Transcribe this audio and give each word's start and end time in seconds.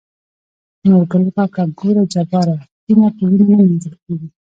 نورګل 0.87 1.23
کاکا 1.35 1.63
:ګوره 1.79 2.03
جباره 2.13 2.55
وينه 2.85 3.09
په 3.15 3.21
وينو 3.27 3.45
نه 3.49 3.55
مينځل 3.67 3.95
کيږي. 4.03 4.27